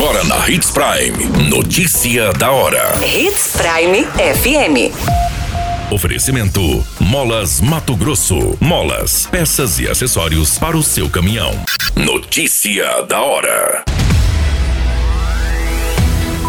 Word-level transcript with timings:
Agora 0.00 0.22
na 0.22 0.48
Hits 0.48 0.70
Prime. 0.70 1.50
Notícia 1.50 2.32
da 2.34 2.52
hora. 2.52 2.92
Hits 3.04 3.56
Prime 3.56 4.04
FM. 4.04 4.94
Oferecimento: 5.92 6.60
Molas 7.00 7.60
Mato 7.60 7.96
Grosso. 7.96 8.56
Molas, 8.60 9.26
peças 9.26 9.80
e 9.80 9.88
acessórios 9.88 10.56
para 10.56 10.76
o 10.76 10.84
seu 10.84 11.10
caminhão. 11.10 11.50
Notícia 11.96 13.02
da 13.08 13.20
hora. 13.20 13.82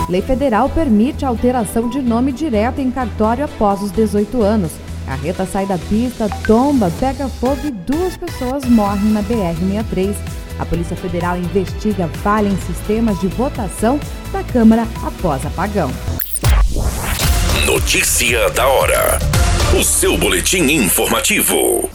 Lei 0.07 0.21
federal 0.21 0.69
permite 0.69 1.25
a 1.25 1.29
alteração 1.29 1.89
de 1.89 2.03
nome 2.03 2.31
direto 2.31 2.79
em 2.79 2.91
cartório 2.91 3.45
após 3.45 3.81
os 3.81 3.91
18 3.91 4.43
anos. 4.43 4.73
Carreta 5.07 5.47
sai 5.47 5.65
da 5.65 5.79
pista, 5.79 6.29
tomba, 6.45 6.91
pega 6.99 7.27
fogo 7.27 7.65
e 7.65 7.71
duas 7.71 8.15
pessoas 8.15 8.63
morrem 8.65 9.05
na 9.05 9.23
BR-63. 9.23 10.13
A 10.59 10.65
Polícia 10.65 10.95
Federal 10.95 11.37
investiga 11.37 12.09
falha 12.21 12.49
em 12.49 12.57
sistemas 12.57 13.17
de 13.19 13.27
votação 13.27 13.97
da 14.31 14.43
Câmara 14.43 14.85
após 15.01 15.45
apagão. 15.45 15.89
Notícia 17.65 18.49
da 18.49 18.67
hora. 18.67 19.19
O 19.79 19.83
seu 19.83 20.17
boletim 20.17 20.63
informativo. 20.63 21.89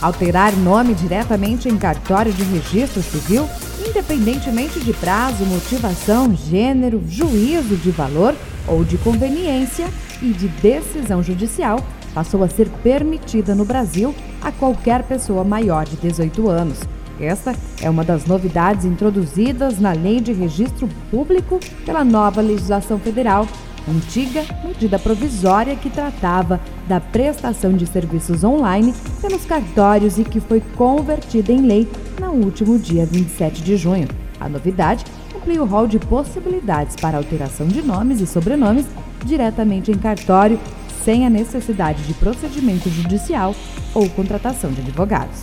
Alterar 0.00 0.52
nome 0.54 0.94
diretamente 0.94 1.68
em 1.68 1.76
cartório 1.76 2.32
de 2.32 2.44
registro 2.44 3.02
civil, 3.02 3.48
independentemente 3.84 4.78
de 4.78 4.92
prazo, 4.92 5.44
motivação, 5.44 6.36
gênero, 6.36 7.02
juízo 7.08 7.76
de 7.76 7.90
valor 7.90 8.34
ou 8.68 8.84
de 8.84 8.96
conveniência 8.98 9.88
e 10.22 10.32
de 10.32 10.46
decisão 10.48 11.22
judicial, 11.22 11.84
passou 12.16 12.42
a 12.42 12.48
ser 12.48 12.70
permitida 12.82 13.54
no 13.54 13.66
Brasil 13.66 14.14
a 14.40 14.50
qualquer 14.50 15.02
pessoa 15.02 15.44
maior 15.44 15.84
de 15.84 15.96
18 15.96 16.48
anos. 16.48 16.80
Esta 17.20 17.54
é 17.82 17.90
uma 17.90 18.02
das 18.02 18.24
novidades 18.24 18.86
introduzidas 18.86 19.78
na 19.78 19.92
Lei 19.92 20.18
de 20.18 20.32
Registro 20.32 20.88
Público 21.10 21.60
pela 21.84 22.02
nova 22.02 22.40
legislação 22.40 22.98
federal, 22.98 23.46
antiga 23.86 24.46
medida 24.64 24.98
provisória 24.98 25.76
que 25.76 25.90
tratava 25.90 26.58
da 26.88 26.98
prestação 27.00 27.74
de 27.74 27.86
serviços 27.86 28.42
online 28.42 28.94
pelos 29.20 29.44
cartórios 29.44 30.18
e 30.18 30.24
que 30.24 30.40
foi 30.40 30.62
convertida 30.74 31.52
em 31.52 31.60
lei 31.60 31.86
no 32.18 32.30
último 32.30 32.78
dia 32.78 33.04
27 33.04 33.62
de 33.62 33.76
junho. 33.76 34.08
A 34.40 34.48
novidade 34.48 35.04
amplia 35.36 35.62
o 35.62 35.66
rol 35.66 35.86
de 35.86 35.98
possibilidades 35.98 36.96
para 36.96 37.18
alteração 37.18 37.66
de 37.66 37.82
nomes 37.82 38.22
e 38.22 38.26
sobrenomes 38.26 38.86
diretamente 39.22 39.90
em 39.90 39.98
cartório 39.98 40.58
sem 41.06 41.24
a 41.24 41.30
necessidade 41.30 42.02
de 42.02 42.12
procedimento 42.14 42.90
judicial 42.90 43.54
ou 43.94 44.10
contratação 44.10 44.72
de 44.72 44.80
advogados. 44.80 45.42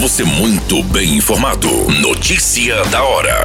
Você 0.00 0.24
muito 0.24 0.82
bem 0.84 1.18
informado. 1.18 1.68
Notícia 2.00 2.82
da 2.86 3.04
hora. 3.04 3.44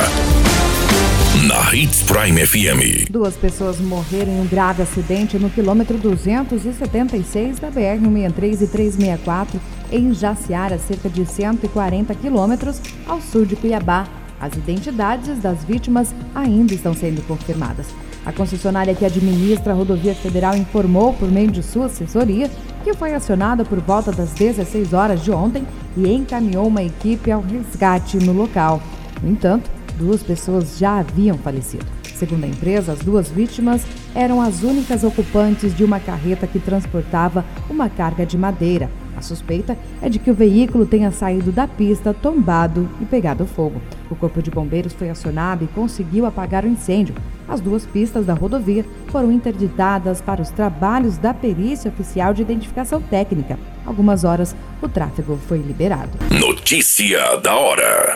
Na 1.45 1.75
Hits 1.75 2.02
Prime 2.03 2.47
FM. 2.47 3.11
Duas 3.11 3.36
pessoas 3.36 3.77
morreram 3.77 4.31
em 4.31 4.39
um 4.39 4.47
grave 4.47 4.83
acidente 4.83 5.38
no 5.38 5.49
quilômetro 5.49 5.97
276 5.97 7.59
da 7.59 7.69
BR-163 7.69 8.61
e 8.61 8.67
364 8.67 9.59
em 9.92 10.14
Jaciara, 10.14 10.80
cerca 10.80 11.09
de 11.09 11.25
140 11.25 12.16
quilômetros 12.16 12.80
ao 13.05 13.21
sul 13.21 13.45
de 13.45 13.58
Cuiabá. 13.58 14.08
As 14.39 14.55
identidades 14.55 15.39
das 15.39 15.63
vítimas 15.63 16.13
ainda 16.35 16.73
estão 16.73 16.93
sendo 16.93 17.25
confirmadas. 17.27 17.88
A 18.25 18.31
concessionária 18.31 18.93
que 18.93 19.05
administra 19.05 19.71
a 19.71 19.75
rodovia 19.75 20.13
federal 20.13 20.55
informou, 20.55 21.13
por 21.13 21.31
meio 21.31 21.49
de 21.49 21.63
sua 21.63 21.85
assessoria, 21.85 22.52
que 22.83 22.93
foi 22.93 23.13
acionada 23.13 23.65
por 23.65 23.80
volta 23.80 24.11
das 24.11 24.31
16 24.31 24.93
horas 24.93 25.23
de 25.23 25.31
ontem 25.31 25.65
e 25.95 26.11
encaminhou 26.11 26.67
uma 26.67 26.83
equipe 26.83 27.31
ao 27.31 27.41
resgate 27.41 28.17
no 28.17 28.33
local. 28.33 28.81
No 29.23 29.30
entanto, 29.30 29.69
duas 29.97 30.21
pessoas 30.21 30.77
já 30.77 30.99
haviam 30.99 31.38
falecido. 31.38 31.85
Segundo 32.15 32.43
a 32.43 32.47
empresa, 32.47 32.92
as 32.92 32.99
duas 32.99 33.30
vítimas 33.30 33.83
eram 34.14 34.42
as 34.42 34.64
únicas 34.64 35.03
ocupantes 35.03 35.76
de 35.76 35.83
uma 35.83 35.99
carreta 35.99 36.47
que 36.47 36.59
transportava 36.59 37.45
uma 37.70 37.89
carga 37.89 38.26
de 38.26 38.37
madeira. 38.37 38.89
A 39.17 39.22
suspeita 39.22 39.76
é 40.00 40.08
de 40.08 40.20
que 40.20 40.30
o 40.30 40.33
veículo 40.33 40.86
tenha 40.86 41.10
saído 41.10 41.52
da 41.52 41.67
pista, 41.67 42.14
tombado 42.14 42.88
e 43.02 43.05
pegado 43.05 43.48
fogo. 43.48 43.82
O 44.11 44.16
corpo 44.16 44.44
de 44.44 44.52
bombeiros 44.52 44.94
foi 44.94 45.10
acionado 45.10 45.66
e 45.66 45.67
conseguiu 45.67 46.28
apagar 46.28 46.64
o 46.64 46.67
incêndio. 46.67 47.16
As 47.48 47.60
duas 47.60 47.83
pistas 47.83 48.27
da 48.27 48.36
rodovia 48.36 48.86
foram 49.08 49.32
interditadas 49.32 50.22
para 50.22 50.42
os 50.42 50.52
trabalhos 50.52 51.17
da 51.17 51.33
perícia 51.33 51.89
oficial 51.89 52.32
de 52.32 52.44
identificação 52.44 53.02
técnica. 53.02 53.58
Algumas 53.86 54.23
horas, 54.23 54.56
o 54.82 54.88
tráfego 54.88 55.39
foi 55.48 55.58
liberado. 55.58 56.11
Notícia 56.39 57.38
da 57.38 57.56
hora. 57.56 58.16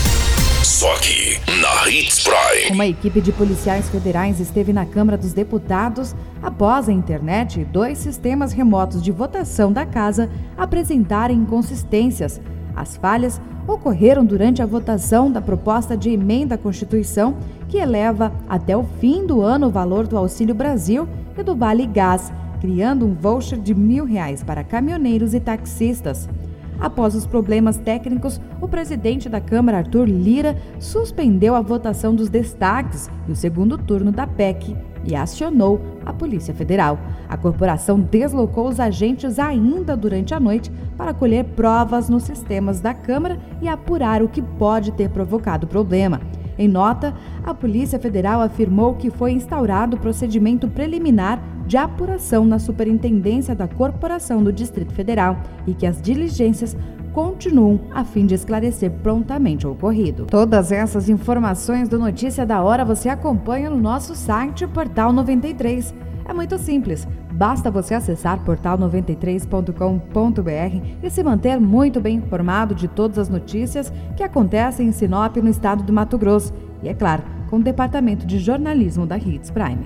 Só 0.71 0.89
aqui 0.93 1.37
na 1.59 1.89
Hits 1.89 2.23
Prime. 2.23 2.73
Uma 2.73 2.87
equipe 2.87 3.19
de 3.19 3.33
policiais 3.33 3.89
federais 3.89 4.39
esteve 4.39 4.71
na 4.71 4.85
Câmara 4.85 5.17
dos 5.17 5.33
Deputados 5.33 6.15
após 6.41 6.87
a 6.87 6.93
internet 6.93 7.59
e 7.59 7.65
dois 7.65 7.97
sistemas 7.97 8.53
remotos 8.53 9.03
de 9.03 9.11
votação 9.11 9.73
da 9.73 9.85
casa 9.85 10.29
apresentarem 10.57 11.39
inconsistências. 11.39 12.39
As 12.73 12.95
falhas 12.95 13.39
ocorreram 13.67 14.23
durante 14.23 14.61
a 14.61 14.65
votação 14.65 15.29
da 15.29 15.41
proposta 15.41 15.97
de 15.97 16.09
emenda 16.09 16.55
à 16.55 16.57
Constituição 16.57 17.35
que 17.67 17.77
eleva 17.77 18.31
até 18.47 18.75
o 18.75 18.85
fim 19.01 19.27
do 19.27 19.41
ano 19.41 19.67
o 19.67 19.71
valor 19.71 20.07
do 20.07 20.17
Auxílio 20.17 20.55
Brasil 20.55 21.05
e 21.37 21.43
do 21.43 21.53
Vale 21.53 21.85
Gás, 21.85 22.31
criando 22.61 23.05
um 23.05 23.13
voucher 23.13 23.59
de 23.59 23.75
mil 23.75 24.05
reais 24.05 24.41
para 24.41 24.63
caminhoneiros 24.63 25.33
e 25.33 25.39
taxistas. 25.41 26.29
Após 26.81 27.13
os 27.13 27.27
problemas 27.27 27.77
técnicos, 27.77 28.41
o 28.59 28.67
presidente 28.67 29.29
da 29.29 29.39
Câmara, 29.39 29.77
Arthur 29.77 30.05
Lira, 30.09 30.57
suspendeu 30.79 31.53
a 31.53 31.61
votação 31.61 32.15
dos 32.15 32.27
destaques 32.27 33.07
e 33.27 33.31
o 33.31 33.35
segundo 33.35 33.77
turno 33.77 34.11
da 34.11 34.25
PEC 34.25 34.75
e 35.05 35.15
acionou 35.15 35.79
a 36.03 36.11
Polícia 36.11 36.55
Federal. 36.55 36.97
A 37.29 37.37
corporação 37.37 37.99
deslocou 37.99 38.67
os 38.67 38.79
agentes 38.79 39.37
ainda 39.37 39.95
durante 39.95 40.33
a 40.33 40.39
noite 40.39 40.71
para 40.97 41.13
colher 41.13 41.43
provas 41.55 42.09
nos 42.09 42.23
sistemas 42.23 42.81
da 42.81 42.95
Câmara 42.95 43.37
e 43.61 43.67
apurar 43.67 44.23
o 44.23 44.27
que 44.27 44.41
pode 44.41 44.91
ter 44.91 45.09
provocado 45.09 45.67
o 45.67 45.69
problema. 45.69 46.19
Em 46.57 46.67
nota, 46.67 47.13
a 47.43 47.53
Polícia 47.53 47.99
Federal 47.99 48.41
afirmou 48.41 48.95
que 48.95 49.09
foi 49.09 49.31
instaurado 49.31 49.97
procedimento 49.97 50.67
preliminar 50.67 51.41
de 51.71 51.77
apuração 51.77 52.43
na 52.43 52.59
Superintendência 52.59 53.55
da 53.55 53.65
Corporação 53.65 54.43
do 54.43 54.51
Distrito 54.51 54.93
Federal 54.93 55.37
e 55.65 55.73
que 55.73 55.85
as 55.85 56.01
diligências 56.01 56.75
continuam 57.13 57.79
a 57.93 58.03
fim 58.03 58.25
de 58.25 58.35
esclarecer 58.35 58.91
prontamente 58.91 59.65
o 59.65 59.71
ocorrido. 59.71 60.25
Todas 60.25 60.73
essas 60.73 61.07
informações 61.07 61.87
do 61.87 61.97
Notícia 61.97 62.45
da 62.45 62.61
Hora 62.61 62.83
você 62.83 63.07
acompanha 63.07 63.69
no 63.69 63.79
nosso 63.79 64.15
site 64.15 64.67
Portal 64.67 65.13
93. 65.13 65.95
É 66.25 66.33
muito 66.33 66.57
simples, 66.57 67.07
basta 67.31 67.71
você 67.71 67.93
acessar 67.93 68.43
portal93.com.br 68.43 70.87
e 71.01 71.09
se 71.09 71.23
manter 71.23 71.57
muito 71.57 72.01
bem 72.01 72.17
informado 72.17 72.75
de 72.75 72.89
todas 72.89 73.17
as 73.17 73.29
notícias 73.29 73.93
que 74.17 74.23
acontecem 74.23 74.89
em 74.89 74.91
Sinop, 74.91 75.37
no 75.37 75.47
estado 75.47 75.83
do 75.83 75.93
Mato 75.93 76.17
Grosso. 76.17 76.51
E 76.83 76.89
é 76.89 76.93
claro, 76.93 77.23
com 77.49 77.59
o 77.59 77.63
departamento 77.63 78.25
de 78.25 78.39
jornalismo 78.39 79.05
da 79.05 79.17
Hits 79.17 79.49
Prime. 79.49 79.85